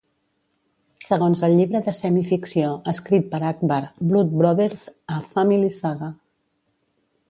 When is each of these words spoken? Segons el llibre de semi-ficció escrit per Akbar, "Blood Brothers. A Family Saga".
Segons 1.07 1.43
el 1.47 1.53
llibre 1.59 1.81
de 1.89 1.93
semi-ficció 1.97 2.71
escrit 2.95 3.31
per 3.37 3.43
Akbar, 3.53 3.81
"Blood 4.09 4.35
Brothers. 4.43 4.85
A 5.17 5.23
Family 5.33 5.75
Saga". 5.83 6.15